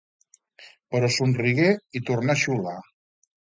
[0.95, 1.69] Però somrigué
[2.01, 2.77] i tornà a xiular.